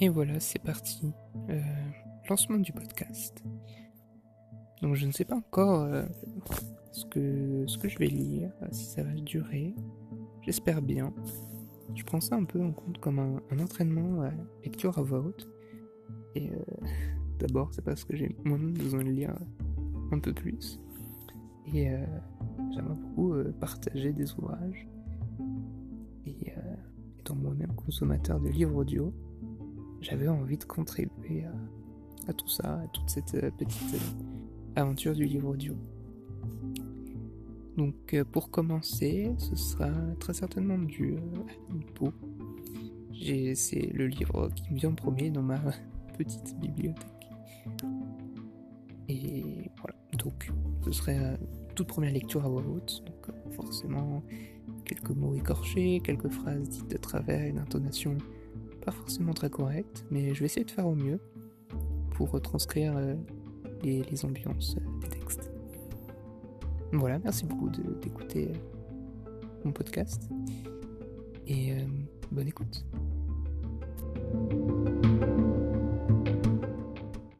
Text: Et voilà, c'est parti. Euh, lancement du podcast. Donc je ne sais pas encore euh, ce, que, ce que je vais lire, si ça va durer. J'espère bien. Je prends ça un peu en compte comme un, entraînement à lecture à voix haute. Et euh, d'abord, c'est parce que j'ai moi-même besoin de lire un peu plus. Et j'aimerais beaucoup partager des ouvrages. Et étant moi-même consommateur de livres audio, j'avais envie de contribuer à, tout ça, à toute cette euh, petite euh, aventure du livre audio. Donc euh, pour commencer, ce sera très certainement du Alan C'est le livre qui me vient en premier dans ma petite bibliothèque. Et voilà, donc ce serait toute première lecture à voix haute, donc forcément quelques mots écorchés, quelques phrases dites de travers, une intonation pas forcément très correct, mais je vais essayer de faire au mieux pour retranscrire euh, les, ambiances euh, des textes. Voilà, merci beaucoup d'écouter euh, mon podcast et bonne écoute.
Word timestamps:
Et 0.00 0.08
voilà, 0.08 0.40
c'est 0.40 0.58
parti. 0.58 1.12
Euh, 1.50 1.60
lancement 2.28 2.58
du 2.58 2.72
podcast. 2.72 3.44
Donc 4.82 4.96
je 4.96 5.06
ne 5.06 5.12
sais 5.12 5.24
pas 5.24 5.36
encore 5.36 5.82
euh, 5.82 6.04
ce, 6.90 7.04
que, 7.06 7.64
ce 7.66 7.78
que 7.78 7.88
je 7.88 7.98
vais 7.98 8.08
lire, 8.08 8.50
si 8.72 8.86
ça 8.86 9.04
va 9.04 9.12
durer. 9.12 9.74
J'espère 10.42 10.82
bien. 10.82 11.12
Je 11.94 12.02
prends 12.02 12.20
ça 12.20 12.34
un 12.34 12.44
peu 12.44 12.60
en 12.60 12.72
compte 12.72 12.98
comme 12.98 13.20
un, 13.20 13.58
entraînement 13.60 14.22
à 14.22 14.30
lecture 14.64 14.98
à 14.98 15.02
voix 15.02 15.20
haute. 15.20 15.48
Et 16.34 16.50
euh, 16.50 16.86
d'abord, 17.38 17.72
c'est 17.72 17.84
parce 17.84 18.04
que 18.04 18.16
j'ai 18.16 18.34
moi-même 18.44 18.74
besoin 18.74 19.04
de 19.04 19.10
lire 19.10 19.34
un 20.10 20.18
peu 20.18 20.32
plus. 20.32 20.80
Et 21.72 21.88
j'aimerais 22.72 22.94
beaucoup 22.94 23.34
partager 23.58 24.12
des 24.12 24.30
ouvrages. 24.34 24.86
Et 26.26 26.52
étant 27.18 27.34
moi-même 27.34 27.72
consommateur 27.74 28.38
de 28.38 28.50
livres 28.50 28.76
audio, 28.76 29.14
j'avais 30.04 30.28
envie 30.28 30.58
de 30.58 30.64
contribuer 30.64 31.44
à, 32.28 32.32
tout 32.34 32.48
ça, 32.48 32.80
à 32.80 32.86
toute 32.88 33.08
cette 33.08 33.34
euh, 33.34 33.50
petite 33.50 33.94
euh, 33.94 34.76
aventure 34.76 35.14
du 35.14 35.24
livre 35.24 35.48
audio. 35.48 35.74
Donc 37.78 38.12
euh, 38.12 38.22
pour 38.24 38.50
commencer, 38.50 39.34
ce 39.38 39.56
sera 39.56 39.90
très 40.20 40.34
certainement 40.34 40.78
du 40.78 41.16
Alan 41.16 42.12
C'est 43.54 43.90
le 43.94 44.06
livre 44.06 44.50
qui 44.54 44.72
me 44.72 44.78
vient 44.78 44.90
en 44.90 44.94
premier 44.94 45.30
dans 45.30 45.42
ma 45.42 45.60
petite 46.18 46.54
bibliothèque. 46.60 47.08
Et 49.08 49.70
voilà, 49.78 49.96
donc 50.18 50.52
ce 50.84 50.92
serait 50.92 51.38
toute 51.74 51.88
première 51.88 52.12
lecture 52.12 52.44
à 52.44 52.48
voix 52.48 52.62
haute, 52.62 53.02
donc 53.06 53.52
forcément 53.52 54.22
quelques 54.84 55.10
mots 55.10 55.34
écorchés, 55.34 56.00
quelques 56.04 56.28
phrases 56.28 56.68
dites 56.68 56.90
de 56.90 56.96
travers, 56.98 57.46
une 57.46 57.58
intonation 57.58 58.18
pas 58.84 58.92
forcément 58.92 59.32
très 59.32 59.50
correct, 59.50 60.04
mais 60.10 60.34
je 60.34 60.40
vais 60.40 60.46
essayer 60.46 60.64
de 60.64 60.70
faire 60.70 60.86
au 60.86 60.94
mieux 60.94 61.18
pour 62.14 62.30
retranscrire 62.30 62.94
euh, 62.96 63.14
les, 63.82 64.24
ambiances 64.24 64.76
euh, 64.76 65.00
des 65.00 65.08
textes. 65.08 65.50
Voilà, 66.92 67.18
merci 67.18 67.44
beaucoup 67.44 67.70
d'écouter 67.70 68.50
euh, 68.50 69.30
mon 69.64 69.72
podcast 69.72 70.28
et 71.46 71.74
bonne 72.30 72.48
écoute. 72.48 72.84